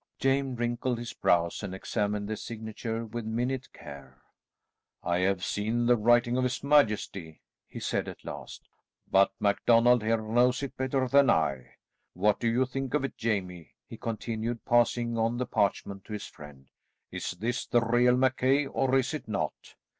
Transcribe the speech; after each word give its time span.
James 0.17 0.57
wrinkled 0.57 0.97
his 0.97 1.13
brows 1.13 1.61
and 1.61 1.75
examined 1.75 2.27
the 2.27 2.35
signature 2.35 3.05
with 3.05 3.23
minute 3.23 3.71
care. 3.71 4.23
"I 5.03 5.19
have 5.19 5.43
seen 5.45 5.85
the 5.85 5.95
writing 5.95 6.37
of 6.37 6.43
his 6.43 6.63
majesty," 6.63 7.43
he 7.67 7.79
said 7.79 8.07
at 8.07 8.25
last, 8.25 8.67
"but 9.11 9.31
MacDonald 9.39 10.01
here 10.01 10.19
knows 10.19 10.63
it 10.63 10.75
better 10.75 11.07
than 11.07 11.29
I. 11.29 11.75
What 12.13 12.39
do 12.39 12.49
you 12.49 12.65
think 12.65 12.95
of 12.95 13.03
it, 13.05 13.15
Jamie?" 13.15 13.75
he 13.85 13.95
continued, 13.97 14.65
passing 14.65 15.19
on 15.19 15.37
the 15.37 15.45
parchment 15.45 16.03
to 16.05 16.13
his 16.13 16.25
friend. 16.25 16.69
"Is 17.11 17.33
this 17.37 17.67
the 17.67 17.81
real 17.81 18.17
Mackay, 18.17 18.65
or 18.65 18.95
is 18.97 19.13
it 19.13 19.27
not?" 19.27 19.75